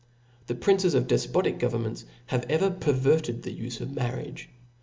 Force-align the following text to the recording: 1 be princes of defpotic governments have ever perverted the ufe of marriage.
1 0.47 0.47
be 0.47 0.53
princes 0.59 0.95
of 0.95 1.05
defpotic 1.05 1.59
governments 1.59 2.05
have 2.25 2.43
ever 2.49 2.71
perverted 2.71 3.43
the 3.43 3.55
ufe 3.55 3.81
of 3.81 3.91
marriage. 3.91 4.49